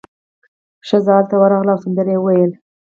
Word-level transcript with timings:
ښځه 0.87 1.11
ال 1.19 1.25
ته 1.29 1.35
ورغله 1.41 1.71
او 1.73 1.81
سندره 1.83 2.11
یې 2.13 2.17
وویله. 2.21 2.55